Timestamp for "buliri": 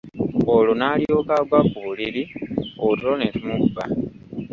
1.85-2.23